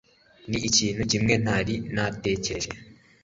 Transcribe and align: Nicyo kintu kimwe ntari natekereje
Nicyo 0.47 0.69
kintu 0.77 1.01
kimwe 1.11 1.33
ntari 1.43 1.75
natekereje 1.93 2.69